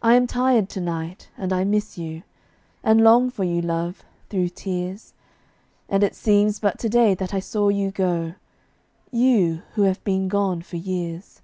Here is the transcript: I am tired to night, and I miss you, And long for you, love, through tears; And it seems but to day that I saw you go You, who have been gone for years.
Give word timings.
I 0.00 0.14
am 0.14 0.28
tired 0.28 0.68
to 0.68 0.80
night, 0.80 1.28
and 1.36 1.52
I 1.52 1.64
miss 1.64 1.98
you, 1.98 2.22
And 2.84 3.02
long 3.02 3.30
for 3.30 3.42
you, 3.42 3.60
love, 3.62 4.04
through 4.30 4.50
tears; 4.50 5.12
And 5.88 6.04
it 6.04 6.14
seems 6.14 6.60
but 6.60 6.78
to 6.78 6.88
day 6.88 7.14
that 7.16 7.34
I 7.34 7.40
saw 7.40 7.68
you 7.68 7.90
go 7.90 8.34
You, 9.10 9.62
who 9.74 9.82
have 9.82 10.04
been 10.04 10.28
gone 10.28 10.62
for 10.62 10.76
years. 10.76 11.42